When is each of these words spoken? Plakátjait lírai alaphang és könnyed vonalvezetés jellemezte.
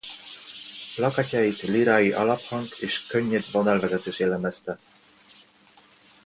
Plakátjait 0.95 1.61
lírai 1.61 2.11
alaphang 2.11 2.67
és 2.79 3.05
könnyed 3.05 3.51
vonalvezetés 3.51 4.19
jellemezte. 4.19 4.77